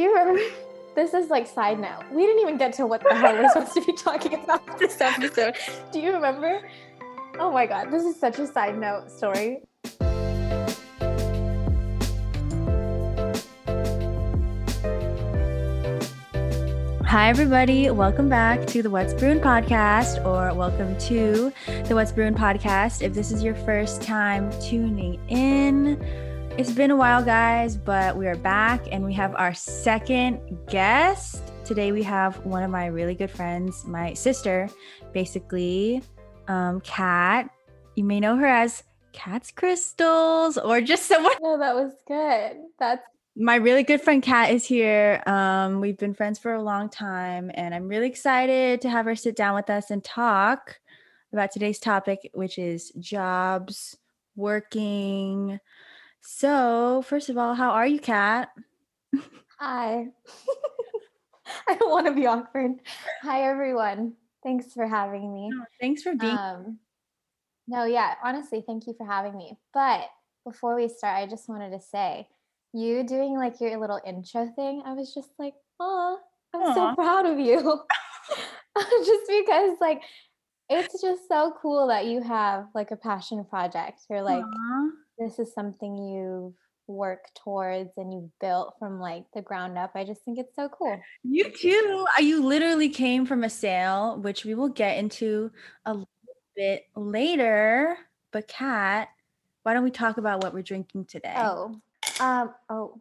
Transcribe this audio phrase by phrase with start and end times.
[0.00, 0.40] You remember?
[0.94, 2.04] This is like side note.
[2.10, 5.00] We didn't even get to what the hell we're supposed to be talking about this
[5.00, 5.54] episode.
[5.92, 6.68] Do you remember?
[7.38, 9.60] Oh my god, this is such a side note story.
[17.04, 17.90] Hi, everybody.
[17.90, 21.52] Welcome back to the What's Brewing podcast, or welcome to
[21.84, 23.02] the What's Brewing podcast.
[23.02, 26.02] If this is your first time tuning in,
[26.58, 31.42] it's been a while, guys, but we are back and we have our second guest.
[31.64, 34.68] Today, we have one of my really good friends, my sister,
[35.12, 36.02] basically,
[36.48, 37.48] um, Kat.
[37.94, 38.82] You may know her as
[39.12, 41.32] Kat's Crystals or just someone.
[41.42, 42.56] Oh, that was good.
[42.78, 43.02] That's
[43.36, 45.22] my really good friend Kat is here.
[45.26, 49.16] Um, we've been friends for a long time, and I'm really excited to have her
[49.16, 50.80] sit down with us and talk
[51.32, 53.96] about today's topic, which is jobs,
[54.34, 55.60] working.
[56.20, 58.50] So, first of all, how are you, Kat?
[59.58, 60.06] hi.
[61.68, 62.72] I don't want to be awkward.
[63.22, 64.14] Hi, everyone.
[64.42, 65.50] Thanks for having me.
[65.54, 66.36] Oh, thanks for being.
[66.36, 66.78] Um,
[67.66, 69.58] no, yeah, honestly, thank you for having me.
[69.72, 70.02] But
[70.44, 72.28] before we start, I just wanted to say,
[72.72, 76.18] you doing like your little intro thing, I was just like, oh,
[76.54, 76.74] I'm Aw.
[76.74, 77.58] so proud of you.
[78.78, 80.02] just because like
[80.68, 84.02] it's just so cool that you have like a passion project.
[84.08, 84.90] You're like, Aw.
[85.20, 86.54] This is something you've
[86.86, 89.92] worked towards and you've built from like the ground up.
[89.94, 90.98] I just think it's so cool.
[91.22, 92.06] You too.
[92.18, 95.52] Uh, You literally came from a sale, which we will get into
[95.84, 96.08] a little
[96.56, 97.96] bit later.
[98.32, 99.08] But Kat,
[99.62, 101.34] why don't we talk about what we're drinking today?
[101.36, 101.76] Oh,
[102.18, 103.00] um, oh,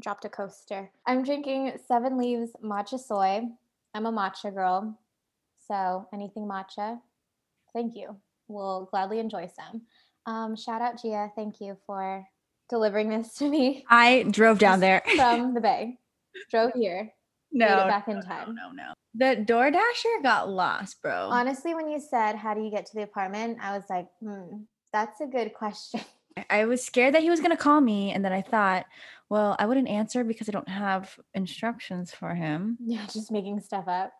[0.00, 0.90] dropped a coaster.
[1.06, 3.42] I'm drinking Seven Leaves matcha soy.
[3.92, 4.98] I'm a matcha girl,
[5.68, 7.00] so anything matcha,
[7.72, 8.16] thank you.
[8.48, 9.82] We'll gladly enjoy some.
[10.26, 12.26] Um, shout out Gia, thank you for
[12.70, 15.02] delivering this to me I drove down there.
[15.16, 15.98] from the Bay.
[16.50, 17.12] Drove here,
[17.52, 18.54] no, made it back in time.
[18.54, 18.92] No, no, no.
[19.14, 21.28] The DoorDasher got lost, bro.
[21.30, 24.62] Honestly, when you said how do you get to the apartment, I was like, hmm,
[24.92, 26.00] that's a good question.
[26.50, 28.10] I was scared that he was going to call me.
[28.10, 28.86] And then I thought,
[29.30, 32.76] well, I wouldn't answer because I don't have instructions for him.
[32.84, 34.12] Yeah, just making stuff up.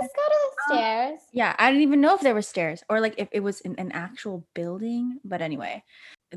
[0.00, 1.20] Just go to the uh, stairs.
[1.32, 3.74] Yeah, I didn't even know if there were stairs or like if it was in
[3.76, 5.18] an actual building.
[5.24, 5.84] But anyway,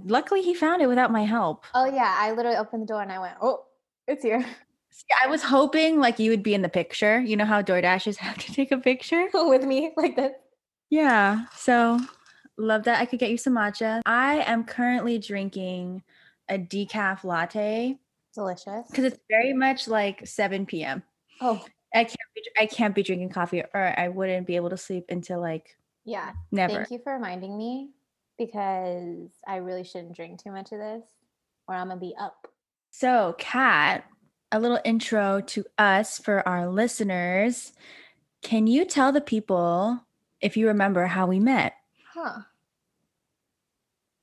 [0.03, 1.65] luckily he found it without my help.
[1.73, 3.65] Oh yeah, I literally opened the door and I went, "Oh,
[4.07, 4.39] it's here."
[4.89, 7.19] See, I was hoping like you would be in the picture.
[7.19, 9.27] You know how DoorDashers have to take a picture?
[9.33, 10.33] with me like this.
[10.89, 11.45] Yeah.
[11.55, 11.99] So
[12.57, 14.01] love that I could get you some matcha.
[14.05, 16.03] I am currently drinking
[16.49, 17.97] a decaf latte
[18.35, 18.87] Delicious.
[18.89, 21.01] because it's very much like 7 p.m.
[21.41, 24.77] Oh, I can't be I can't be drinking coffee or I wouldn't be able to
[24.77, 26.31] sleep until like yeah.
[26.51, 26.73] never.
[26.73, 27.91] Thank you for reminding me
[28.37, 31.03] because I really shouldn't drink too much of this
[31.67, 32.47] or I'm going to be up.
[32.89, 34.05] So, Kat,
[34.51, 37.73] a little intro to us for our listeners.
[38.41, 40.03] Can you tell the people
[40.41, 41.73] if you remember how we met?
[42.13, 42.41] Huh.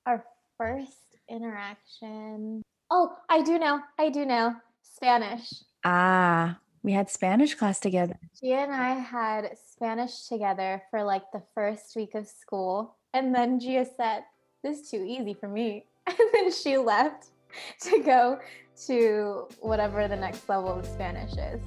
[0.06, 0.24] Our
[0.58, 2.62] first interaction.
[2.90, 3.80] Oh, I do know.
[3.98, 4.54] I do know.
[4.82, 5.52] Spanish.
[5.84, 8.18] Ah, we had Spanish class together.
[8.42, 12.96] Gia and I had Spanish together for like the first week of school.
[13.12, 14.22] And then Gia said,
[14.62, 15.86] This is too easy for me.
[16.06, 17.28] And then she left
[17.82, 18.40] to go
[18.86, 21.60] to whatever the next level of Spanish is.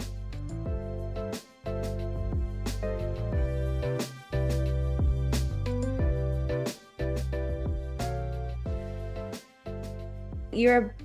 [10.52, 10.96] You're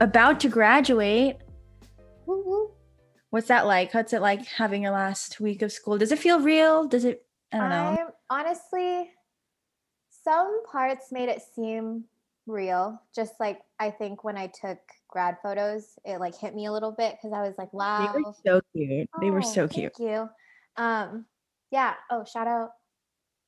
[0.00, 1.41] about to graduate.
[3.32, 3.94] What's that like?
[3.94, 5.96] What's it like having your last week of school?
[5.96, 6.86] Does it feel real?
[6.86, 7.96] Does it I don't know.
[7.98, 9.10] I'm honestly,
[10.22, 12.04] some parts made it seem
[12.46, 13.00] real.
[13.16, 14.76] Just like I think when I took
[15.08, 18.12] grad photos, it like hit me a little bit because I was like, wow.
[18.12, 19.08] They were so cute.
[19.22, 19.94] They were Oh, so cute.
[19.96, 20.28] Thank you.
[20.76, 21.24] Um,
[21.70, 21.94] yeah.
[22.10, 22.72] Oh, shout out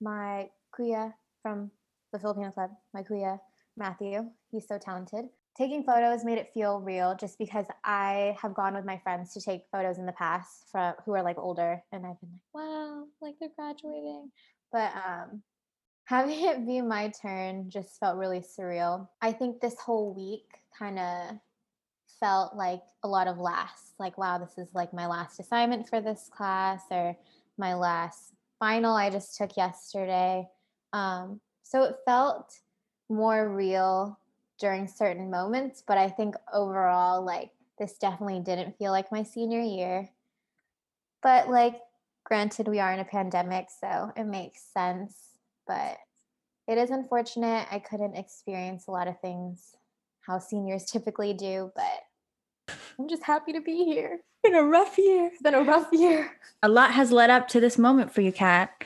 [0.00, 1.12] my kuya
[1.42, 1.70] from
[2.10, 2.70] the Filipino Club.
[2.94, 3.38] My kuya
[3.76, 4.30] Matthew.
[4.50, 5.26] He's so talented.
[5.56, 9.40] Taking photos made it feel real, just because I have gone with my friends to
[9.40, 13.04] take photos in the past from who are like older, and I've been like, wow,
[13.22, 14.30] like they're graduating.
[14.72, 15.42] But um,
[16.06, 19.08] having it be my turn just felt really surreal.
[19.22, 21.38] I think this whole week kind of
[22.20, 26.00] felt like a lot of lasts like wow this is like my last assignment for
[26.00, 27.16] this class or
[27.58, 30.46] my last final i just took yesterday
[30.92, 32.54] um, so it felt
[33.08, 34.18] more real
[34.58, 39.60] during certain moments but i think overall like this definitely didn't feel like my senior
[39.60, 40.08] year
[41.22, 41.80] but like
[42.24, 45.16] granted we are in a pandemic so it makes sense
[45.66, 45.98] but
[46.68, 49.74] it is unfortunate i couldn't experience a lot of things
[50.20, 52.02] how seniors typically do but
[52.98, 54.20] I'm just happy to be here.
[54.22, 55.26] It's been a rough year.
[55.26, 56.32] It's been a rough year.
[56.62, 58.84] A lot has led up to this moment for you, Kat.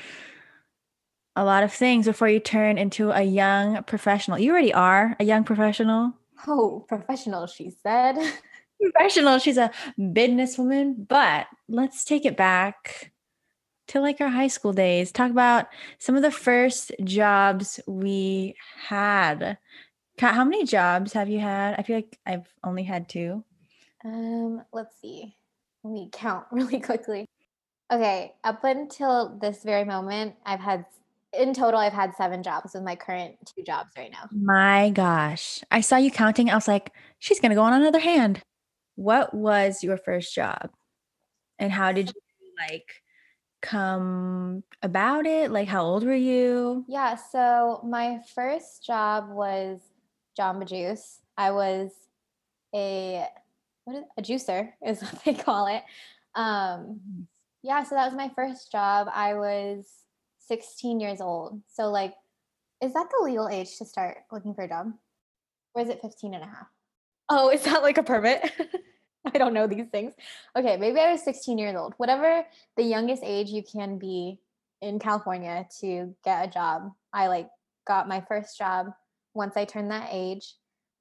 [1.38, 4.40] A lot of things before you turn into a young professional.
[4.40, 6.14] You already are a young professional.
[6.48, 8.16] Oh, professional, she said.
[8.82, 9.38] Professional.
[9.38, 13.12] She's a businesswoman, but let's take it back
[13.86, 15.12] to like our high school days.
[15.12, 15.68] Talk about
[15.98, 18.56] some of the first jobs we
[18.88, 19.58] had.
[20.18, 21.76] How many jobs have you had?
[21.78, 23.44] I feel like I've only had two.
[24.04, 25.36] Um, let's see.
[25.84, 27.26] Let me count really quickly.
[27.92, 30.84] Okay, up until this very moment, I've had
[31.32, 34.28] in total I've had 7 jobs with my current two jobs right now.
[34.32, 35.62] My gosh.
[35.70, 36.50] I saw you counting.
[36.50, 38.42] I was like, she's going to go on another hand.
[38.96, 40.70] What was your first job?
[41.58, 42.86] And how did you like
[43.60, 45.50] come about it?
[45.50, 46.84] Like how old were you?
[46.88, 49.80] Yeah, so my first job was
[50.38, 51.20] Jamba Juice.
[51.36, 51.90] I was
[52.74, 53.26] a
[53.84, 55.82] what is a juicer is what they call it.
[56.34, 57.00] Um
[57.62, 59.08] yeah, so that was my first job.
[59.12, 59.86] I was
[60.48, 61.60] 16 years old.
[61.68, 62.14] So like
[62.80, 64.92] is that the legal age to start looking for a job?
[65.74, 66.68] Or is it 15 and a half?
[67.28, 68.50] Oh, is that like a permit?
[69.34, 70.14] I don't know these things.
[70.56, 71.94] Okay, maybe I was 16 years old.
[71.98, 72.44] Whatever
[72.76, 74.38] the youngest age you can be
[74.80, 76.92] in California to get a job.
[77.12, 77.48] I like
[77.86, 78.86] got my first job
[79.34, 80.54] once I turned that age.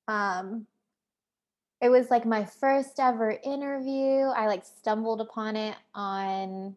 [0.08, 0.66] Um
[1.80, 4.22] it was like my first ever interview.
[4.26, 6.76] I like stumbled upon it on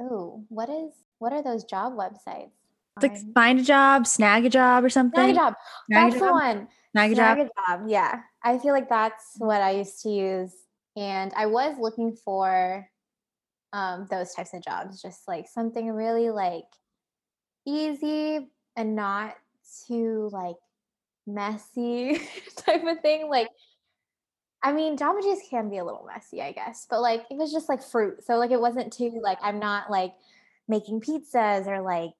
[0.00, 2.50] oh, what is what are those job websites?
[2.96, 5.20] It's like find a job, snag a job or something.
[5.20, 5.54] Snag a job.
[5.90, 6.68] Snag a That's the one.
[6.92, 7.36] Snag a job.
[7.36, 7.88] Snag a job.
[7.88, 8.20] Yeah.
[8.42, 10.52] I feel like that's what I used to use.
[10.96, 12.88] And I was looking for
[13.72, 16.64] um, those types of jobs, just like something really like
[17.66, 19.34] easy and not
[19.86, 20.56] too like
[21.26, 22.20] messy
[22.56, 23.28] type of thing.
[23.28, 23.48] Like,
[24.62, 27.52] I mean, Jamba Juice can be a little messy, I guess, but like it was
[27.52, 28.24] just like fruit.
[28.24, 30.14] So like it wasn't too like I'm not like
[30.68, 32.10] making pizzas or like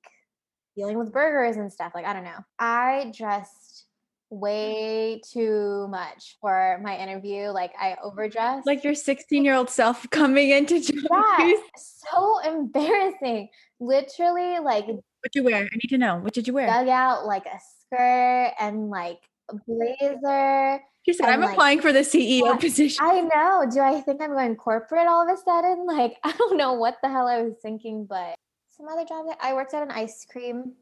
[0.77, 1.93] dealing with burgers and stuff.
[1.95, 2.39] Like, I don't know.
[2.59, 3.85] I dressed
[4.31, 7.49] way too much for my interview.
[7.49, 8.67] Like, I overdressed.
[8.67, 10.79] Like your 16 year old self coming into
[11.11, 13.49] yeah, so embarrassing.
[13.81, 15.57] Literally, like, What'd you wear?
[15.57, 16.17] I need to know.
[16.19, 16.67] What did you wear?
[16.67, 19.19] dug out like a skirt and like
[19.67, 20.81] blazer.
[21.07, 22.99] She said, I'm like- applying for the CEO Yeah, position.
[23.05, 23.67] I know.
[23.71, 25.87] Do I think I'm going corporate all of a sudden?
[25.87, 28.35] Like, I don't know what the hell I was thinking, but
[28.77, 29.31] some other jobs.
[29.41, 30.73] I worked at an ice cream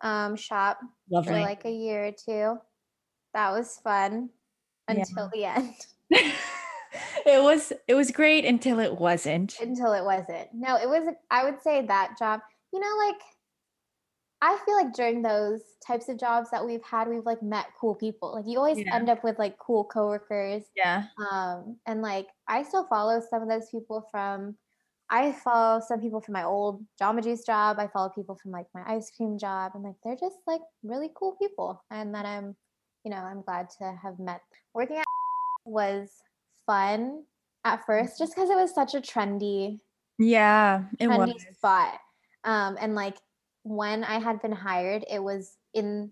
[0.00, 0.80] um, shop
[1.10, 2.58] for like a year or two.
[3.34, 4.30] That was fun
[4.90, 4.96] Yeah.
[4.96, 5.74] until the end.
[6.10, 9.54] it was it was great until it wasn't.
[9.60, 10.48] until it wasn't.
[10.54, 12.40] No, it was I would say that job.
[12.72, 13.20] You know like
[14.40, 17.94] I feel like during those types of jobs that we've had, we've like met cool
[17.94, 18.34] people.
[18.34, 18.94] Like you always Yeah.
[18.94, 20.64] end up with like cool coworkers.
[20.76, 21.04] Yeah.
[21.30, 24.56] Um and like I still follow some of those people from
[25.10, 27.78] I follow some people from my old Jamba Juice job.
[27.80, 31.10] I follow people from like my ice cream job and like they're just like really
[31.16, 32.54] cool people and that I'm
[33.04, 34.42] you know, I'm glad to have met.
[34.74, 35.04] Working at
[35.64, 36.10] was
[36.66, 37.24] fun
[37.64, 39.80] at first just because it was such a trendy
[40.18, 40.84] Yeah.
[41.00, 41.18] It was.
[41.30, 41.98] trendy spot.
[42.44, 43.16] Um, and like
[43.68, 46.10] when I had been hired, it was in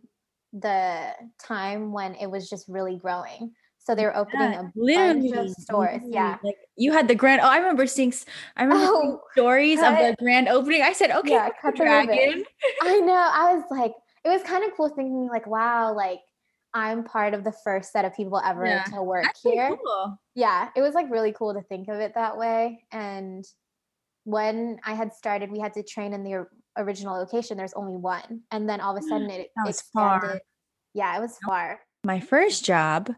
[0.52, 1.10] the
[1.42, 3.52] time when it was just really growing.
[3.78, 4.72] So they were opening Yeah, a
[5.14, 5.90] bunch of stores.
[5.92, 6.12] literally.
[6.12, 6.38] Yeah.
[6.42, 8.12] Like you had the grand oh, I remember seeing
[8.56, 10.82] I remember seeing Oh, stories of the grand opening.
[10.82, 12.44] I said, okay, Yeah, cut the dragon.
[12.82, 13.30] I know.
[13.32, 13.92] I was like,
[14.24, 16.18] it was kind of cool thinking like, wow, like
[16.74, 19.68] I'm part of the first set of people ever Yeah, to work That's here.
[19.68, 20.18] cool.
[20.34, 22.84] yeah, it was like really cool to think of it that way.
[22.92, 23.44] And
[24.24, 27.56] when I had started, we had to train in the original location.
[27.56, 29.08] There's only one, and then all of a mm.
[29.08, 30.16] sudden it That was far.
[30.16, 30.42] expanded.
[30.94, 31.80] Yeah, it was far.
[32.04, 33.10] my first job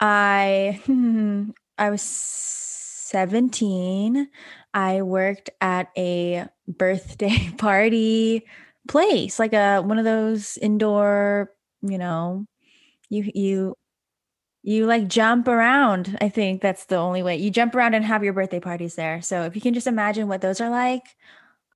[0.00, 0.80] i
[1.78, 4.28] i was 17
[4.74, 8.44] i worked at a birthday party
[8.86, 11.50] place like a one of those indoor
[11.82, 12.46] you know
[13.10, 13.74] you you
[14.62, 18.22] you like jump around i think that's the only way you jump around and have
[18.22, 21.04] your birthday parties there so if you can just imagine what those are like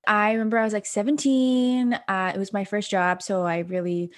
[0.07, 4.11] i remember i was like 17 uh, it was my first job so i really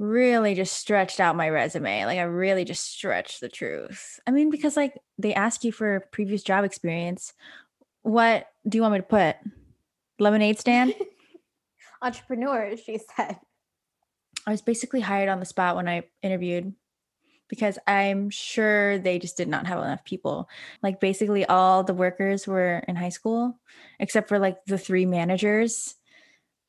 [0.00, 2.06] really just stretched out my resume.
[2.06, 4.18] Like I really just stretched the truth.
[4.26, 7.34] I mean, because like they ask you for previous job experience.
[8.02, 9.36] What do you want me to put?
[10.18, 10.94] Lemonade stand?
[12.02, 13.38] Entrepreneur, she said.
[14.46, 16.72] I was basically hired on the spot when I interviewed
[17.50, 20.48] because I'm sure they just did not have enough people.
[20.82, 23.58] Like basically all the workers were in high school
[23.98, 25.96] except for like the three managers.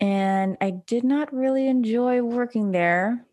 [0.02, 3.24] And I did not really enjoy working there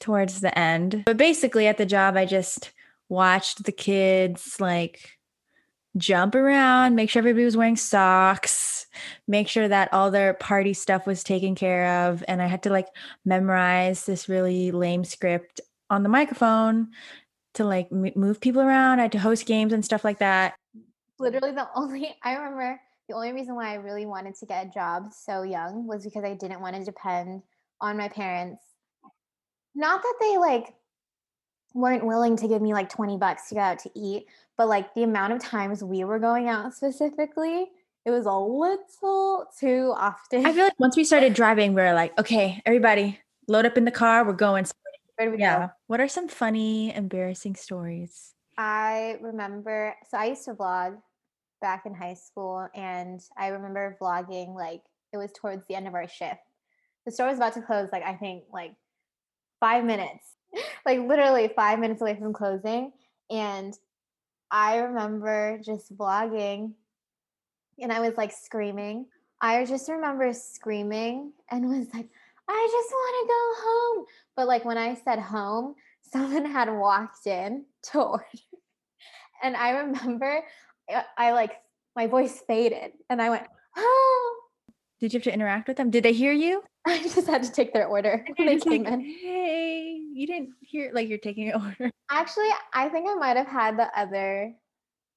[0.00, 1.04] towards the end.
[1.06, 2.72] But basically at the job I just
[3.08, 5.16] watched the kids like
[5.96, 8.86] jump around, make sure everybody was wearing socks,
[9.26, 12.24] make sure that all their party stuff was taken care of.
[12.26, 12.88] And I had to like
[13.24, 16.88] memorize this really lame script on the microphone
[17.54, 18.98] to like m- move people around.
[18.98, 20.54] I had to host games and stuff like that.
[21.18, 24.70] Literally, the only I remember the only reason why I really wanted to get a
[24.70, 27.42] job so young was because I didn't want to depend
[27.80, 28.62] on my parents.
[29.74, 30.74] Not that they like
[31.74, 34.26] weren't willing to give me like 20 bucks to go out to eat,
[34.56, 37.66] but like the amount of times we were going out specifically,
[38.04, 40.46] it was a little too often.
[40.46, 43.84] I feel like once we started driving, we were like, okay, everybody, load up in
[43.84, 44.24] the car.
[44.24, 44.66] We're going.
[45.16, 45.42] Where do we go?
[45.42, 45.68] Yeah.
[45.86, 48.34] What are some funny, embarrassing stories?
[48.56, 51.00] I remember, so I used to vlog
[51.60, 54.82] back in high school, and I remember vlogging like
[55.12, 56.40] it was towards the end of our shift.
[57.04, 58.74] The store was about to close, like I think like
[59.60, 60.36] five minutes,
[60.86, 62.92] like literally five minutes away from closing.
[63.30, 63.78] And
[64.50, 66.74] I remember just vlogging,
[67.78, 69.06] and I was like screaming.
[69.40, 72.08] I just remember screaming and was like,
[72.48, 74.06] I just want to go home.
[74.36, 75.74] But like when I said home,
[76.12, 78.24] someone had walked in to order.
[79.42, 80.40] And I remember
[80.88, 81.52] I, I like
[81.94, 83.42] my voice faded and I went,
[83.76, 84.36] oh.
[84.98, 85.90] Did you have to interact with them?
[85.90, 86.62] Did they hear you?
[86.86, 89.00] I just had to take their order they came like, in.
[89.00, 91.92] Hey, you didn't hear like you're taking an order.
[92.10, 94.54] Actually, I think I might have had the other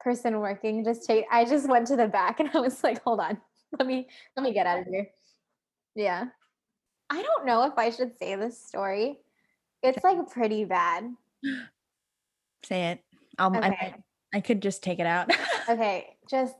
[0.01, 3.21] person working just take I just went to the back and I was like, hold
[3.21, 3.39] on.
[3.77, 5.07] Let me let me get out of here.
[5.95, 6.25] Yeah.
[7.09, 9.19] I don't know if I should say this story.
[9.81, 11.15] It's like pretty bad.
[12.63, 13.03] Say it.
[13.37, 13.69] I'll, I, Okay.
[13.69, 15.31] might- I could just take it out.
[15.69, 16.55] Okay, just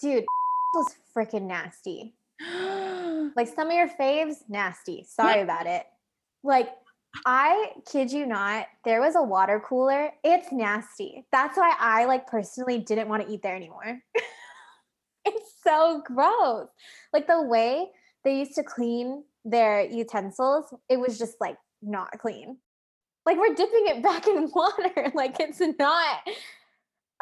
[0.00, 0.24] dude,
[0.74, 2.14] was freaking nasty.
[3.34, 5.04] Like some of your faves, nasty.
[5.08, 5.86] Sorry about it.
[6.42, 6.68] Like,
[7.24, 10.10] I kid you not, there was a water cooler.
[10.24, 11.24] It's nasty.
[11.32, 14.00] That's why I like personally didn't want to eat there anymore.
[15.24, 16.68] it's so gross.
[17.12, 17.88] Like the way
[18.24, 22.58] they used to clean their utensils, it was just like not clean.
[23.26, 25.12] Like we're dipping it back in water.
[25.14, 26.18] Like it's not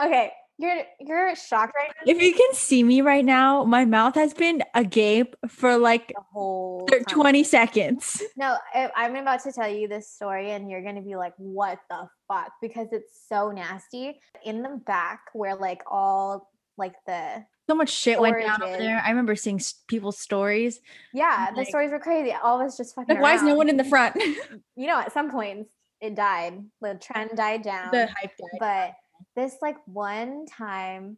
[0.02, 0.32] okay.
[0.58, 2.12] You're you're shocked right now.
[2.12, 6.20] if you can see me right now, my mouth has been agape for like the
[6.34, 7.14] whole thir- time.
[7.14, 8.22] 20 seconds.
[8.36, 12.06] No, I'm about to tell you this story, and you're gonna be like, "What the
[12.28, 14.20] fuck?" Because it's so nasty.
[14.44, 19.00] In the back, where like all like the So much shit went down over there.
[19.04, 20.80] I remember seeing people's stories.
[21.14, 22.32] yeah, the stories were crazy.
[22.32, 23.14] All of us just fucking.
[23.14, 24.20] Like, why is no one in the front?
[24.76, 26.64] You know, at some points it died.
[26.80, 27.90] The trend died down.
[27.92, 28.58] the hype died.
[28.58, 28.94] but
[29.36, 31.16] this like one time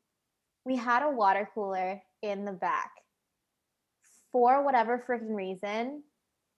[0.67, 2.91] we had a water cooler in the back
[4.31, 6.03] for whatever freaking reason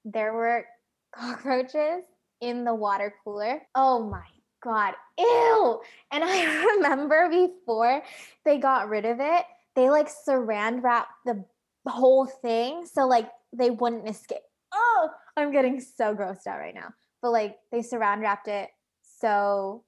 [0.05, 0.67] there were
[1.15, 2.05] cockroaches
[2.41, 4.27] in the water cooler oh my
[4.63, 8.03] god ew and i remember before
[8.45, 9.45] they got rid of it
[9.77, 11.45] they like saran wrapped the
[11.87, 14.39] whole thing so like they wouldn't escape
[14.73, 16.89] oh i'm getting so grossed out right now
[17.23, 18.71] but like they saran wrapped it
[19.19, 19.85] so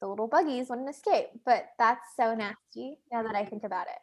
[0.00, 1.28] the little buggies wouldn't escape.
[1.46, 3.98] But that's so nasty now that I think about it.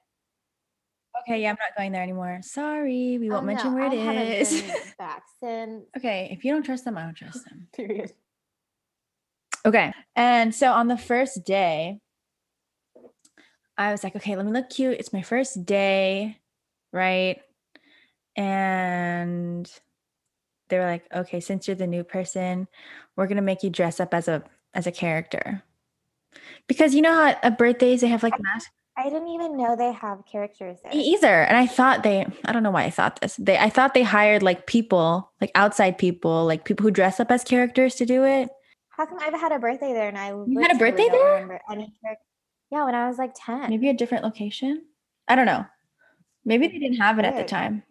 [1.21, 2.39] Okay, yeah, I'm not going there anymore.
[2.41, 4.63] Sorry, we won't Oh, mention no, where it I is.
[4.97, 5.83] back since.
[5.95, 7.67] okay, if you don't trust them, I don't trust them.
[7.73, 8.13] Period.
[9.63, 9.93] Okay.
[10.15, 11.99] And so on the first day,
[13.81, 14.97] I was like, okay, let me look cute.
[14.99, 16.37] It's my first day,
[16.93, 17.41] right?
[18.35, 19.71] And
[20.69, 22.67] they were like, okay, since you're the new person,
[23.15, 25.63] we're gonna make you dress up as a as a character.
[26.67, 29.93] Because you know how at birthdays they have like masks I didn't even know they
[29.93, 30.93] have characters there.
[30.93, 31.43] Me either.
[31.43, 33.35] And I thought they, I don't know why I thought this.
[33.37, 37.31] They, I thought they hired like people, like outside people, like people who dress up
[37.31, 38.49] as characters to do it.
[38.89, 41.33] How come I've had a birthday there and I you had a birthday there?
[41.33, 42.25] remember any character?
[42.71, 43.69] Yeah, when I was like 10.
[43.69, 44.83] Maybe a different location.
[45.27, 45.65] I don't know.
[46.45, 47.83] Maybe they didn't have it at the time.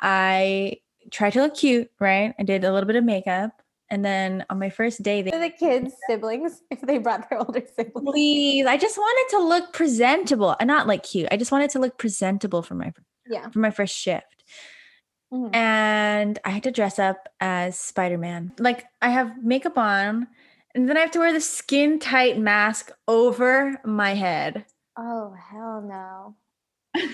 [0.00, 0.78] I
[1.10, 2.34] tried to look cute, right?
[2.38, 3.50] I did a little bit of makeup.
[3.90, 7.62] And then on my first day, they the kids' siblings, if they brought their older
[7.76, 8.08] siblings.
[8.10, 11.28] please, I just wanted to look presentable and not like cute.
[11.30, 12.92] I just wanted to look presentable for my
[13.28, 13.50] Yeah.
[13.50, 14.44] for my first shift.
[15.32, 15.54] Mhm.
[15.54, 18.52] and I had to dress up as Spider Man.
[18.58, 20.26] Like I have makeup on,
[20.74, 24.64] and then I have to wear the skin tight mask over my head.
[24.98, 26.36] Oh, hell no.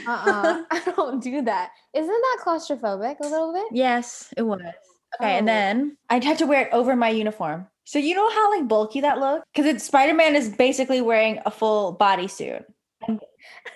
[0.07, 0.63] Uh-uh.
[0.71, 1.71] I don't do that.
[1.95, 3.67] Isn't that claustrophobic a little bit?
[3.73, 4.61] Yes, it was.
[5.21, 5.53] Okay, and Oh.
[5.53, 7.67] then I'd have to wear it over my uniform.
[7.85, 9.47] So you know how like bulky that looked?
[9.55, 12.65] Because it's Spider Man is basically wearing a full bodysuit.
[13.07, 13.21] And-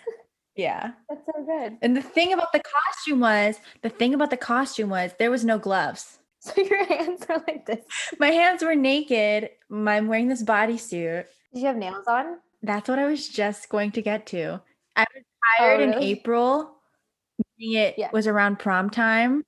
[0.56, 0.90] yeah.
[1.08, 1.78] That's so good.
[1.80, 5.44] And the thing about the costume was, the thing about the costume was there was
[5.44, 6.18] no gloves.
[6.54, 7.84] So your hands are like this.
[8.18, 9.50] My hands were naked.
[9.70, 11.26] I'm wearing this bodysuit.
[11.54, 12.38] Did you have nails on?
[12.64, 14.60] That's what I was just going to get to.
[14.96, 16.10] I was oh, hired in Oh, really?
[16.10, 16.74] April.
[17.58, 18.10] meaning It Yeah.
[18.12, 19.44] was around prom time.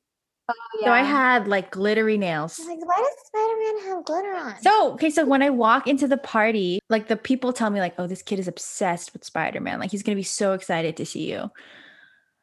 [0.48, 2.60] Oh, So I had like glittery nails.
[2.60, 4.60] Like, why does Spider Man have glitter on?
[4.62, 7.94] So, okay, so when I walk into the party, like the people tell me, like,
[7.98, 9.80] oh, this kid is obsessed with Spider Man.
[9.80, 11.50] Like, he's going to be so excited to see you.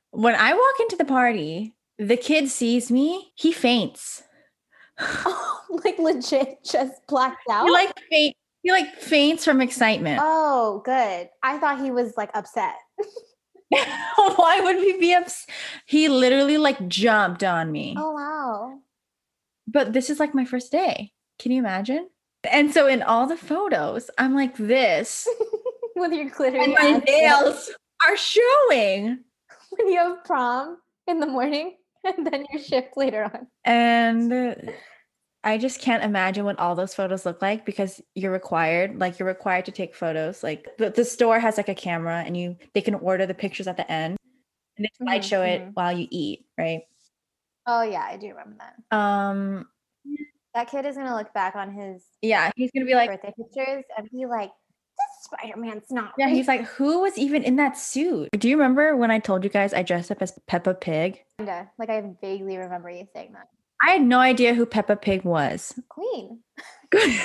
[0.09, 4.23] When I walk into the party, the kid sees me, he faints.
[5.69, 7.65] like legit, just blacked out.
[7.65, 10.19] He like faint, he like faints from excitement.
[10.23, 11.29] oh, good.
[11.43, 12.75] I thought he was like upset.
[13.69, 15.49] Why would we be upset?
[15.85, 17.95] He literally like jumped on me.
[17.97, 18.79] Oh wow.
[19.67, 21.11] But this is like my first day.
[21.39, 22.09] Can you imagine?
[22.49, 25.27] And so in all the photos, I'm like this,
[25.95, 27.03] With your glittery and my nails.
[27.07, 27.71] nails
[28.07, 29.19] are showing.
[29.69, 31.75] when you have prom in the morning
[32.17, 33.47] and then your shift later on.
[33.63, 34.73] And
[35.43, 39.27] I just can't imagine what all those photos look like because you're required, like you're
[39.27, 40.43] required to take photos.
[40.43, 43.67] Like the, the store has like a camera and you they can order the pictures
[43.67, 44.17] at the end
[44.77, 45.71] and they Mhm, slideshow it mhm.
[45.75, 46.81] while you eat, right?
[47.65, 48.75] Oh yeah, I do remember that.
[48.91, 49.67] Um
[50.53, 53.83] That kid is gonna look back on his yeah, he's gonna be like, birthday pictures
[53.97, 54.55] and be like, "This
[55.33, 58.29] Spider Man's not." yeah, real." he's like, who was even in that suit?
[58.37, 61.23] Do you remember when I told you guys I dressed up as Peppa Pig?
[61.37, 61.69] Kinda.
[61.79, 63.47] Like I vaguely remember you saying that.
[63.83, 65.73] I had no idea who Peppa Pig was.
[65.89, 66.39] Queen.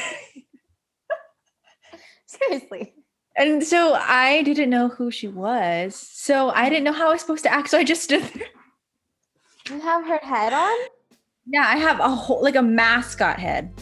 [2.27, 2.95] Seriously.
[3.37, 5.95] and so I didn't know who she was.
[5.97, 7.71] So I didn't know how I was supposed to act.
[7.71, 8.49] So I just stood there.
[9.71, 10.77] You have her head on
[11.47, 13.73] Yeah, I have a whole like a mascot head.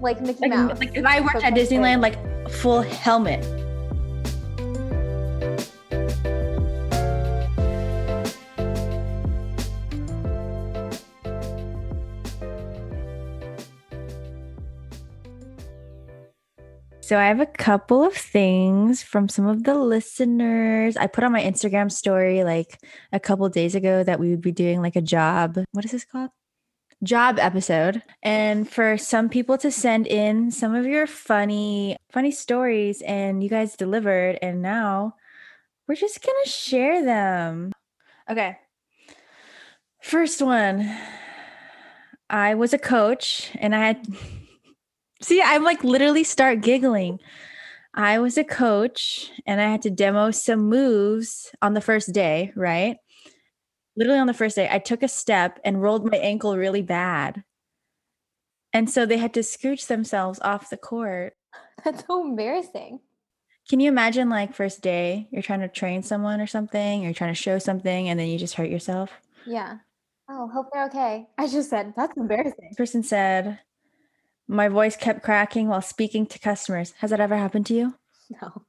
[0.00, 0.78] like Mickey Like, Mouse.
[0.80, 2.16] like if I worked at Disneyland, like
[2.50, 3.44] full helmet.
[17.10, 20.96] So I have a couple of things from some of the listeners.
[20.96, 22.78] I put on my Instagram story like
[23.12, 25.58] a couple days ago that we would be doing like a job.
[25.72, 26.30] What is this called?
[27.02, 28.02] Job episode.
[28.22, 33.48] And for some people to send in some of your funny funny stories and you
[33.48, 35.14] guys delivered and now
[35.88, 37.72] we're just going to share them.
[38.28, 38.58] Okay.
[40.02, 40.94] First one.
[42.28, 44.06] I was a coach and I had
[45.22, 47.18] See, I'm like literally start giggling.
[47.92, 52.52] I was a coach and I had to demo some moves on the first day,
[52.56, 52.96] right?
[53.96, 57.44] Literally on the first day, I took a step and rolled my ankle really bad.
[58.72, 61.34] And so they had to scooch themselves off the court.
[61.84, 63.00] That's so embarrassing.
[63.68, 67.14] Can you imagine like first day, you're trying to train someone or something, or you're
[67.14, 69.10] trying to show something and then you just hurt yourself?
[69.46, 69.78] Yeah.
[70.28, 71.26] Oh, hope they're okay.
[71.38, 72.68] I just said that's embarrassing.
[72.70, 73.58] This person said,
[74.48, 76.94] My voice kept cracking while speaking to customers.
[76.98, 77.94] Has that ever happened to you?
[78.40, 78.62] No,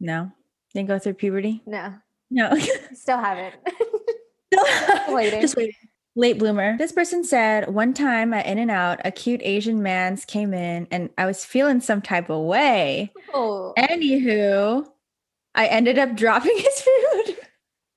[0.00, 0.32] No.
[0.74, 1.62] Didn't go through puberty?
[1.66, 1.94] no,
[2.30, 2.56] No.
[2.94, 3.54] still haven't.
[4.52, 5.74] Just waiting.
[6.16, 6.76] Late bloomer.
[6.78, 10.88] This person said one time at In and Out, a cute Asian man's came in
[10.90, 13.12] and I was feeling some type of way.
[13.32, 14.84] oh, Anywho,
[15.54, 17.36] I ended up dropping his food.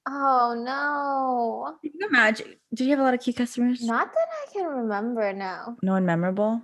[0.08, 1.78] oh no.
[1.82, 2.56] Can you imagine?
[2.76, 3.82] Did you have a lot of cute customers?
[3.84, 5.78] Not that I can remember now.
[5.82, 6.62] No one memorable.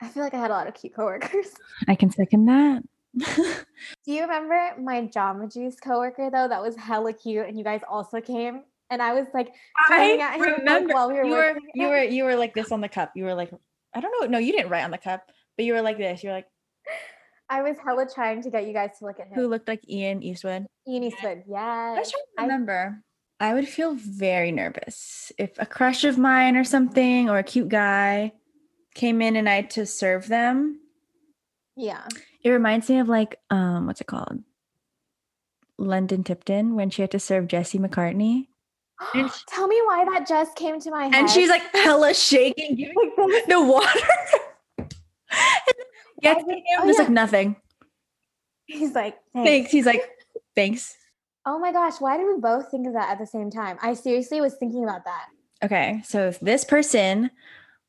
[0.00, 1.46] I feel like I had a lot of cute coworkers.
[1.88, 2.82] I can second that.
[3.16, 6.46] Do you remember my Jamba Juice coworker though?
[6.46, 9.52] That was hella cute, and you guys also came, and I was like,
[9.90, 11.62] I at him, remember while we were you were working.
[11.74, 13.12] you were you were like this on the cup.
[13.16, 13.50] You were like,
[13.94, 14.26] I don't know.
[14.28, 16.22] No, you didn't write on the cup, but you were like this.
[16.22, 16.46] You're like,
[17.48, 19.34] I was hella trying to get you guys to look at him.
[19.34, 20.66] who looked like Ian Eastwood?
[20.88, 22.10] Ian Eastwood, I was yes.
[22.10, 23.02] trying to I- remember.
[23.40, 27.68] I would feel very nervous if a crush of mine or something or a cute
[27.68, 28.32] guy
[28.94, 30.80] came in and I had to serve them.
[31.76, 32.06] Yeah.
[32.42, 34.44] It reminds me of like um what's it called?
[35.78, 38.46] London Tipton when she had to serve Jesse McCartney.
[39.14, 41.14] And sh- Tell me why that just came to my head.
[41.14, 44.00] And she's like hella shaking, giving like the water.
[44.78, 44.88] and then
[46.22, 46.92] gets him, oh, yeah.
[46.98, 47.56] like nothing.
[48.66, 49.48] He's like, Thanks.
[49.48, 49.70] thanks.
[49.70, 50.02] He's like,
[50.56, 50.96] thanks.
[51.46, 53.76] Oh my gosh, why did we both think of that at the same time?
[53.82, 55.26] I seriously was thinking about that.
[55.62, 57.30] Okay, so this person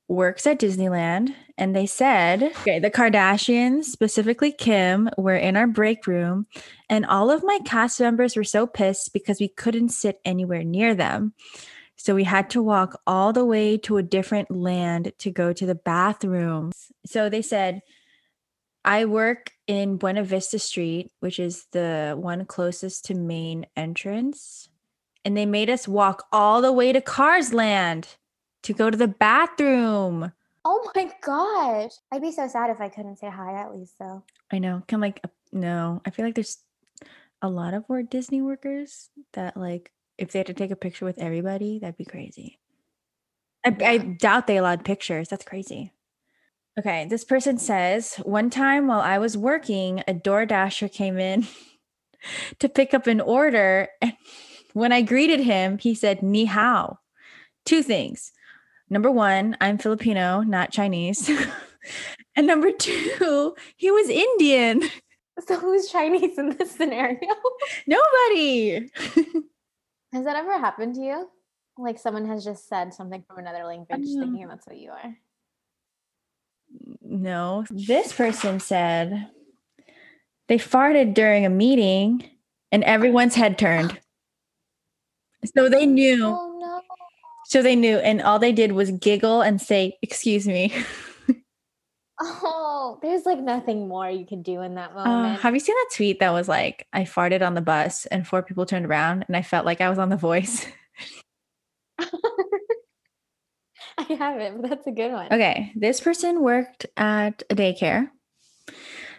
[0.08, 6.06] works at Disneyland and they said, okay, the Kardashians, specifically Kim, were in our break
[6.06, 6.48] room
[6.90, 10.94] and all of my cast members were so pissed because we couldn't sit anywhere near
[10.94, 11.34] them.
[11.96, 15.66] So we had to walk all the way to a different land to go to
[15.66, 16.72] the bathroom.
[17.06, 17.82] So they said,
[18.84, 24.70] I work in Buena Vista Street, which is the one closest to main entrance.
[25.24, 28.10] And they made us walk all the way to Cars Land
[28.66, 30.32] to go to the bathroom.
[30.64, 31.92] Oh my gosh.
[32.12, 34.24] I'd be so sad if I couldn't say hi at least though.
[34.52, 34.82] I know.
[34.88, 36.02] Can like no.
[36.06, 36.58] I feel like there's
[37.42, 41.06] a lot of Walt Disney workers that like if they had to take a picture
[41.06, 42.60] with everybody, that'd be crazy.
[43.64, 45.28] I, I doubt they allowed pictures.
[45.28, 45.92] That's crazy.
[46.78, 51.48] Okay, this person says one time while I was working, a DoorDasher came in
[52.60, 53.90] to pick up an order.
[54.02, 54.14] And
[54.74, 57.00] when I greeted him, he said, Ni hao.
[57.66, 58.32] Two things.
[58.90, 61.30] Number one, I'm Filipino, not Chinese.
[62.36, 64.84] and number two, he was Indian.
[65.46, 67.20] So who's Chinese in this scenario?
[67.88, 68.90] Nobody.
[70.14, 71.30] Has that ever happened to you?
[71.78, 75.18] Like someone has just said something from another language Um, thinking that's what you are.
[77.02, 77.66] No.
[77.70, 79.30] This person said
[80.48, 82.24] they farted during a meeting
[82.72, 84.00] and everyone's head turned.
[85.56, 86.55] So they knew.
[87.48, 87.98] So they knew.
[87.98, 90.74] And all they did was giggle and say, Excuse me.
[92.22, 95.42] Oh, there's like nothing more you could do in that Uh, moment.
[95.42, 98.42] have you seen that tweet that was like, I farted on the bus and four
[98.42, 100.66] people turned around and I felt like I was on The Voice?
[103.98, 105.28] I haven't, but that's a good one.
[105.28, 105.72] Okay.
[105.76, 108.10] This person worked at a daycare.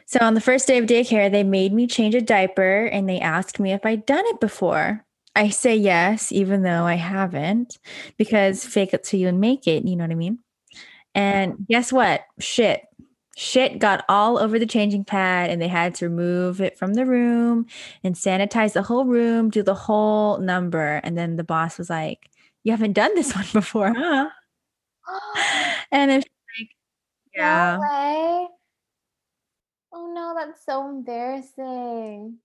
[0.07, 3.21] So on the first day of daycare, they made me change a diaper and they
[3.21, 5.05] asked me if I'd done it before.
[5.37, 7.79] I say yes, even though I haven't,
[8.17, 9.85] because fake it till you make it.
[9.85, 10.39] You know what I mean?
[11.15, 12.23] And guess what?
[12.41, 12.83] Shit.
[13.37, 17.05] Shit got all over the changing pad and they had to remove it from the
[17.05, 17.67] room
[18.03, 21.03] and sanitize the whole room, do the whole number.
[21.05, 22.31] And then the boss was like,
[22.65, 24.31] You haven't done this one before, huh?
[25.93, 26.27] And it's
[26.59, 26.69] like,
[27.37, 27.79] yeah.
[27.81, 28.49] No.
[29.93, 32.39] Oh no, that's so embarrassing.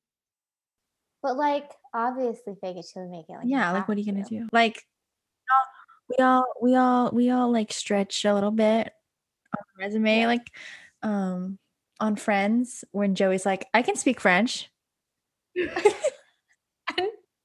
[1.21, 3.33] But like, obviously, fake it till you make it.
[3.33, 4.29] Like, yeah like what are you gonna to.
[4.39, 4.85] do like
[6.09, 8.87] we all we all we all like stretch a little bit
[9.57, 10.51] on the resume like
[11.03, 11.57] um
[11.99, 14.69] on friends when joey's like i can speak french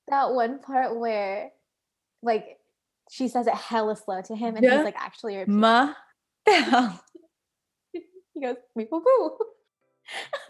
[0.08, 1.50] that one part where,
[2.22, 2.58] like,
[3.10, 4.76] she says it hella slow to him, and Yeah.
[4.76, 5.60] he's like actually repeating.
[5.60, 5.94] ma
[6.44, 7.00] the hell
[7.92, 9.38] He goes, "Meep, boop, boo."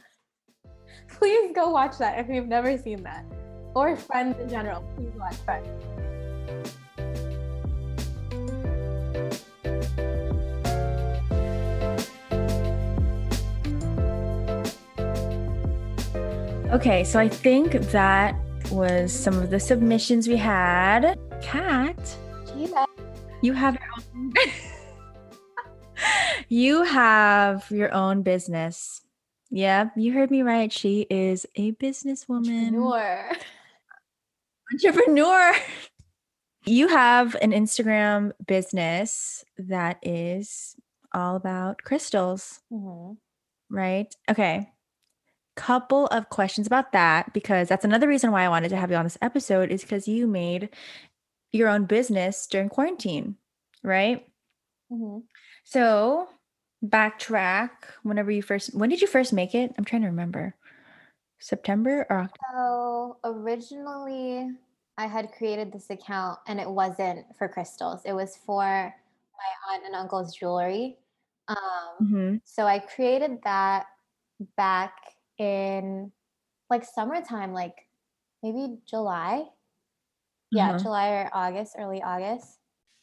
[1.08, 3.24] Please go watch that if you've never seen that,
[3.76, 4.82] or Friends in general.
[4.96, 5.68] Please watch Friends.
[16.72, 18.34] okay so i think that
[18.72, 21.96] was some of the submissions we had kat
[23.40, 24.34] you have your own
[26.48, 29.00] you have your own business
[29.48, 33.30] yeah you heard me right she is a businesswoman entrepreneur.
[34.84, 35.52] Entrepreneur.
[36.64, 40.74] You have an Instagram business that is
[41.12, 43.16] all about crystals, Mhm.
[43.70, 44.14] right?
[44.28, 44.72] Okay.
[45.54, 48.96] Couple of questions about that because that's another reason why I wanted to have you
[48.96, 50.68] on this episode is because you made
[51.52, 53.36] your own business during quarantine,
[53.82, 54.28] right?
[54.92, 55.22] Mhm.
[55.64, 56.28] So,
[56.84, 57.70] backtrack
[58.02, 59.72] whenever you first when did you first make it?
[59.78, 60.54] I'm trying to remember.
[61.38, 62.52] September or October?
[62.52, 64.50] So originally,
[64.98, 68.02] I had created this account, and it wasn't for crystals.
[68.04, 70.98] It was for my aunt and uncle's jewelry.
[71.48, 71.56] Um,
[72.00, 72.40] Mhm.
[72.44, 73.86] so I created that
[74.56, 76.12] back in
[76.70, 77.88] like summertime, like
[78.42, 79.50] maybe July.
[80.50, 80.78] Yeah, Uh-huh.
[80.82, 82.60] July or August, early August,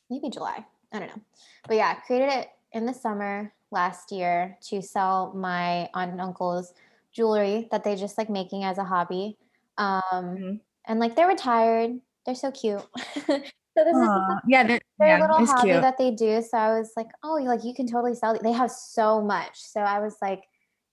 [0.10, 0.66] maybe July.
[0.92, 1.24] I don't know.
[1.68, 6.74] But yeah, created it in the summer last year to sell my aunt and uncle's
[7.12, 9.38] jewelry that they just like making as a hobby.
[9.78, 10.02] Um,
[10.36, 10.62] Mhm.
[10.88, 12.00] And like they're retired.
[12.26, 12.82] They're so cute.
[13.26, 15.82] so this is just Aw, yeah, they're, their yeah, little hobby cute.
[15.82, 16.42] that they do.
[16.42, 18.38] So I was like, oh, you like you can totally sell.
[18.42, 19.52] They have so much.
[19.62, 20.44] So I was like,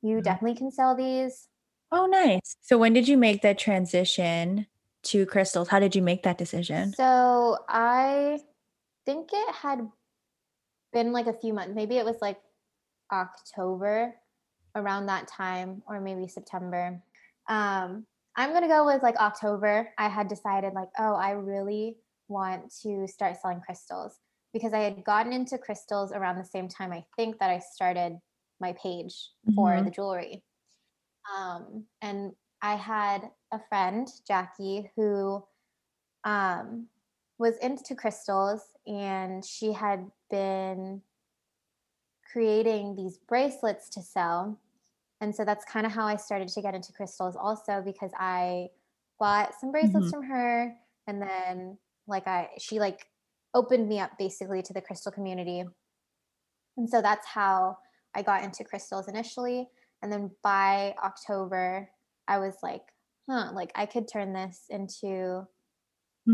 [0.03, 0.25] you Mhm.
[0.25, 1.49] definitely can sell these.
[1.93, 2.57] Oh, nice.
[2.61, 4.67] So when did you make that transition
[5.05, 5.69] to crystals?
[5.69, 6.93] How did you make that decision?
[6.95, 8.41] So I
[9.07, 9.89] think it had
[10.93, 11.75] been like a few months.
[11.75, 12.39] Maybe it was like
[13.13, 14.15] October
[14.75, 17.03] around that time, or maybe September.
[17.49, 19.89] Um, I'm gonna go with like October.
[19.99, 21.97] I had decided like, oh, I really
[22.29, 24.19] want to start selling crystals
[24.53, 28.19] because I had gotten into crystals around the same time I think that I started
[28.61, 29.85] my page for Mhm.
[29.85, 30.45] the jewelry.
[31.37, 35.47] Um, and I had a friend, Jackie, who
[36.25, 36.89] um,
[37.39, 41.03] was into crystals and she had been
[42.31, 44.59] creating these bracelets to sell.
[45.21, 48.71] And so that's kind of how I started to get into crystals also because I
[49.19, 50.11] bought some bracelets Mhm.
[50.11, 53.07] from her and then like I she like
[53.55, 55.65] opened me up basically to the crystal community.
[56.77, 57.79] And so that's how
[58.15, 59.69] I got into crystals initially.
[60.03, 61.91] And then by October,
[62.27, 62.83] I was like,
[63.29, 65.47] huh, like I could turn this into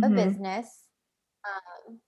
[0.02, 0.10] a Mhm.
[0.10, 0.88] business.
[1.46, 2.00] Um,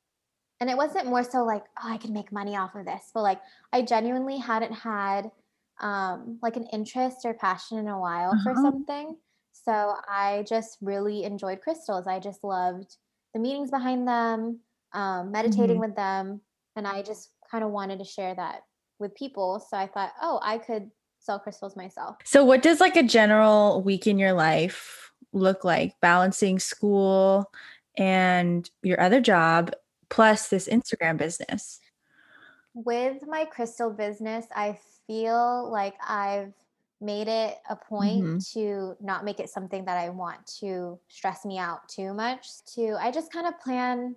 [0.60, 3.22] and it wasn't more so like, oh, I can make money off of this, but
[3.22, 3.40] like
[3.72, 5.32] I genuinely hadn't had
[5.80, 8.62] um, like an interest or passion in a while for Uh-huh.
[8.62, 9.16] something.
[9.52, 12.06] So I just really enjoyed crystals.
[12.06, 12.96] I just loved
[13.34, 14.60] the meanings behind them,
[14.92, 15.80] um, meditating Mhm.
[15.80, 16.40] with them,
[16.76, 18.62] and I just kind of wanted to share that
[18.98, 19.60] with people.
[19.60, 22.16] So I thought, oh, I could sell crystals myself.
[22.24, 25.94] So, what does like a general week in your life look like?
[26.00, 27.50] Balancing school
[27.96, 29.72] and your other job
[30.08, 31.80] plus this Instagram business.
[32.74, 36.54] With my crystal business, I feel like I've
[37.02, 38.44] made it a point Mhm.
[38.54, 42.48] to not make it something that I want to stress me out too much.
[42.76, 44.16] To I just kind of plan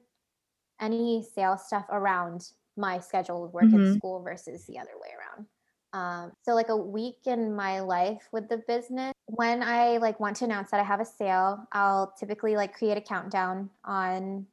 [0.80, 3.74] any sales stuff around my scheduled work Mhm.
[3.74, 5.48] at school versus the other way around.
[5.94, 10.38] Um, so like a week in my life with the business, when I like want
[10.38, 14.48] to announce that I have a sale, I'll typically like create a countdown on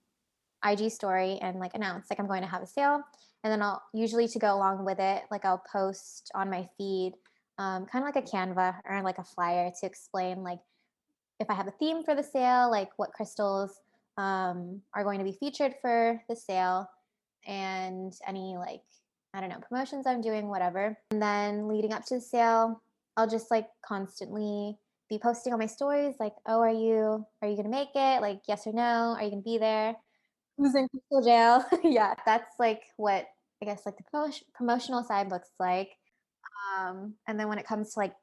[0.65, 3.03] IG story and like announce like I'm going to have a sale.
[3.45, 7.15] And then I'll usually to go along with it, like I'll post on my feed,
[7.59, 10.59] um, kind of like a Canva or like a flyer to explain like
[11.41, 13.81] if I have a theme for the sale, like what crystals
[14.17, 16.89] um, are going to be featured for the sale,
[17.47, 18.83] and any like
[19.33, 20.99] I don't know promotions I'm doing, whatever.
[21.11, 22.83] And then leading up to the sale,
[23.17, 24.77] I'll just like constantly
[25.09, 28.21] be posting on my stories, like, oh, are you are you gonna make it?
[28.21, 29.15] Like, yes or no?
[29.17, 29.97] Are you gonna be there?
[30.59, 31.65] Who's in crystal jail?
[31.85, 33.27] yeah, that's like what
[33.63, 35.91] I guess like the promotion, promotional side looks like.
[36.77, 38.15] Um, and then when it comes to like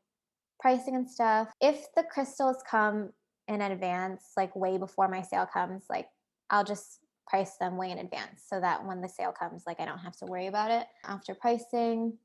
[0.60, 3.12] pricing and stuff, if the crystals come
[3.48, 6.08] in advance, like way before my sale comes, like
[6.50, 9.86] I'll just price them way in advance so that when the sale comes, like I
[9.86, 10.88] don't have to worry about it.
[11.06, 12.18] After pricing,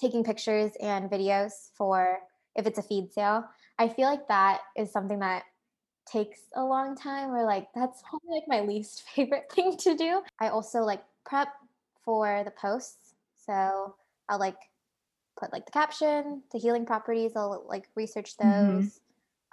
[0.00, 2.18] taking pictures and videos for
[2.54, 3.44] if it's a feed sale,
[3.78, 5.44] I feel like that is something that
[6.06, 10.22] takes a long time or like that's probably like my least favorite thing to do.
[10.40, 11.48] I also like prep
[12.04, 13.14] for the posts.
[13.46, 13.94] So
[14.28, 14.56] I'll like
[15.38, 19.00] put like the caption, the healing properties, I'll like research those Mhm.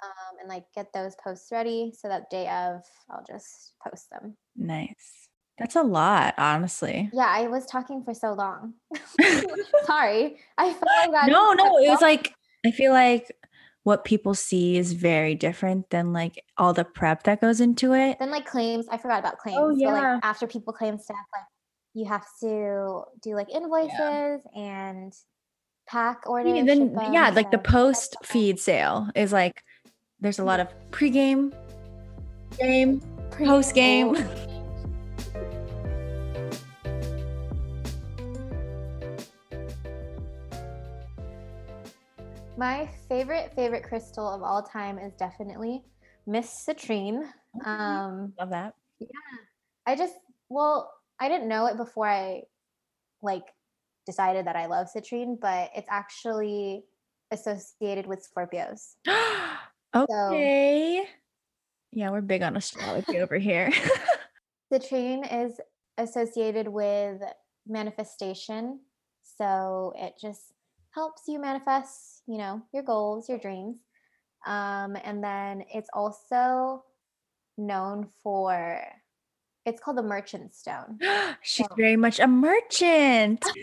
[0.03, 4.35] um, and like get those posts ready so that day of I'll just post them.
[4.55, 5.27] Nice.
[5.57, 7.09] That's a lot, honestly.
[7.11, 8.75] Yeah, I was talking for so long.
[9.85, 10.37] Sorry.
[10.57, 11.27] I felt like that.
[11.27, 12.33] No, no, it was like
[12.65, 13.31] I feel like
[13.89, 18.19] what people see is very different than like all the prep that goes into it.
[18.19, 18.85] then like claims.
[18.87, 19.57] I forgot about oh, claims.
[19.59, 20.13] Oh, So yeah.
[20.13, 21.45] like after people claim stuff, like
[21.95, 25.11] you have to do like invoices and
[25.87, 26.55] pack orders.
[26.55, 29.63] Yeah, then yeah, like the so post feed sale is like
[30.19, 31.51] there's a lot of pre-game,
[32.59, 34.15] game, post game.
[42.59, 45.81] My favorite favorite crystal of all time is definitely
[46.27, 47.21] Miss Citrine.
[47.63, 48.73] Um, Love that.
[48.99, 49.07] Yeah.
[49.87, 50.15] I just
[50.49, 50.91] well,
[51.21, 52.41] I didn't know it before I
[53.21, 53.45] like
[54.05, 56.83] decided that I love citrine, but it's actually
[57.31, 58.95] associated with Scorpios.
[59.95, 61.05] okay.
[61.93, 63.71] Yeah, we're big on astrology over here.
[64.73, 65.61] Citrine is
[65.97, 67.21] associated with
[67.65, 68.81] manifestation,
[69.37, 70.51] so it just
[70.91, 73.77] helps you manifest, you know, your goals, your dreams.
[74.45, 76.83] Um, and then it's also
[77.57, 78.81] known for
[79.65, 80.97] it's called the merchant stone.
[81.41, 83.43] She's So- very much a merchant.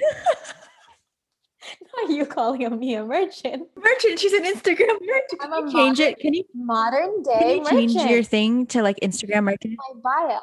[2.04, 3.68] Are you calling me a merchant?
[3.76, 4.20] merchant.
[4.20, 5.40] She's an Instagram merchant.
[5.40, 6.18] Can I'm you a change it?
[6.18, 8.10] Can you, Modern can day you change merchant.
[8.10, 9.74] your thing to like Instagram merchant?
[10.02, 10.38] my bio.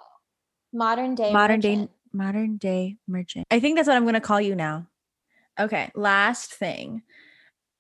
[0.74, 3.46] Modern day modern day modern day merchant.
[3.52, 4.88] I think that's what I'm going to call you now.
[5.60, 7.04] Okay, last thing.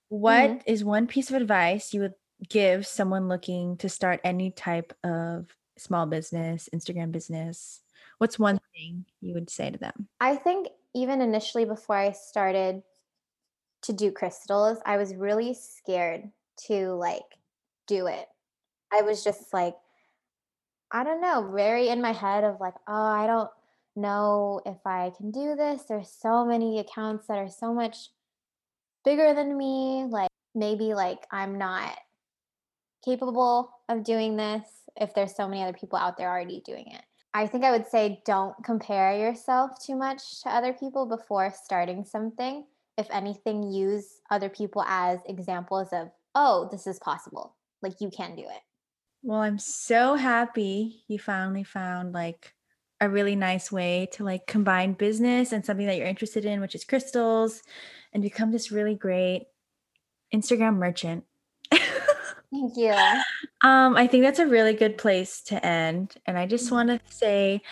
[0.09, 0.89] What is Mm-hmm.
[0.89, 2.13] one piece of advice you would
[2.49, 7.81] give someone looking to start any type of small business, Instagram business?
[8.19, 10.07] What's one thing you would say to them?
[10.19, 12.83] I think even initially before I started
[13.83, 16.29] to do crystals, I was really scared
[16.67, 17.23] to like
[17.87, 18.27] do it.
[18.91, 19.75] I was just like,
[20.91, 23.49] I don't know, very in my head of like, oh, I don't
[23.95, 25.83] know if I can do this.
[25.83, 28.09] There's so many accounts that are so much
[29.05, 30.05] bigger than me.
[30.09, 31.97] Like maybe like I'm not
[33.03, 34.63] capable of doing this
[34.99, 37.01] if there's so many other people out there already doing it.
[37.33, 42.05] I think I would say don't compare yourself too much to other people before starting
[42.05, 42.65] something.
[42.97, 47.55] If anything, use other people as examples of, oh, this is possible.
[47.81, 48.61] Like you can do it.
[49.23, 52.53] Well, I'm so happy you finally found like
[53.01, 56.75] a really nice way to like combine business and something that you're interested in, which
[56.75, 57.61] is crystals,
[58.13, 59.47] and become this really great
[60.33, 61.25] Instagram merchant.
[62.53, 62.93] Thank you.
[63.63, 66.13] Um, I think that's a really good place to end.
[66.27, 67.63] And I just want to say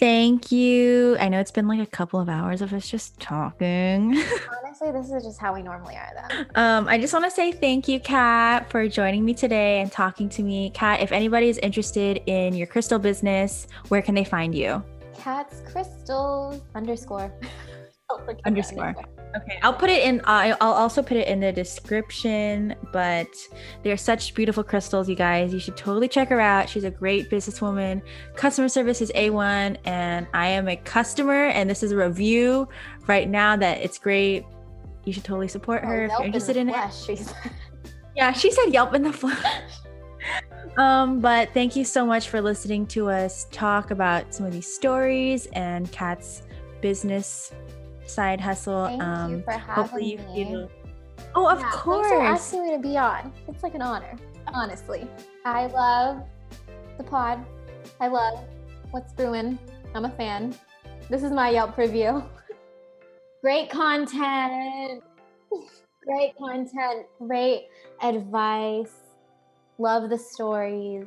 [0.00, 1.16] thank you.
[1.20, 4.16] I know it's been like a couple of hours of us just talking.
[4.64, 6.60] Honestly, this is just how we normally are, though.
[6.60, 10.28] Um, I just want to say thank you, Kat, for joining me today and talking
[10.30, 10.70] to me.
[10.70, 14.82] Kat, if anybody is interested in your crystal business, where can they find you?
[15.16, 17.32] Kat's crystals underscore.
[18.44, 18.96] underscore.
[19.36, 20.20] Okay, I'll put it in.
[20.20, 22.74] Uh, I'll also put it in the description.
[22.92, 23.28] But
[23.82, 25.52] they're such beautiful crystals, you guys.
[25.52, 26.68] You should totally check her out.
[26.68, 28.00] She's a great businesswoman.
[28.36, 31.46] Customer service is a1, and I am a customer.
[31.46, 32.68] And this is a review
[33.08, 34.44] right now that it's great.
[35.04, 37.18] You should totally support Oh, her if you're in interested the in flesh, it.
[37.18, 37.36] she said.
[38.16, 39.44] Yeah, she said Yelp in the flesh.
[40.78, 44.72] um, but thank you so much for listening to us talk about some of these
[44.72, 46.42] stories and Kat's
[46.80, 47.50] business
[48.06, 48.86] side hustle.
[48.86, 50.44] Thank um, you for hopefully you having me.
[50.44, 50.70] feel.
[51.34, 52.12] Oh, of Yeah, Thanks for course.
[52.12, 53.32] asking me to be on.
[53.48, 54.16] It's like an honor,
[54.48, 55.06] honestly.
[55.44, 56.22] I love
[56.96, 57.44] the pod.
[58.00, 58.38] I love
[58.90, 59.58] what's brewing.
[59.94, 60.54] I'm a fan.
[61.08, 62.24] This is my Yelp review.
[63.42, 65.02] Great content.
[66.06, 67.06] Great content.
[67.18, 67.68] Great
[68.02, 68.92] advice.
[69.78, 71.06] Love the stories.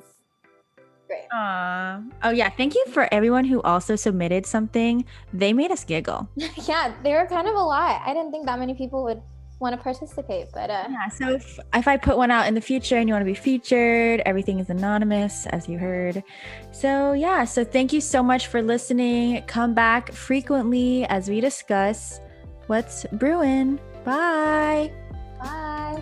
[1.08, 1.28] Great.
[1.32, 2.02] Aw.
[2.24, 5.06] Oh yeah, thank you for everyone who also submitted something.
[5.34, 6.30] They made us giggle.
[6.68, 8.02] yeah, they were kind of a lot.
[8.06, 9.22] I didn't think that many people would
[9.60, 12.62] want to participate, but uh, Yeah, so if, if I put one out in the
[12.62, 16.24] future and you want to be featured, everything is anonymous, as you heard.
[16.72, 19.42] So, yeah, so thank you so much for listening.
[19.48, 22.20] Come back frequently as we discuss
[22.68, 23.80] what's brewing.
[24.04, 24.92] Bye.
[25.40, 26.02] bye.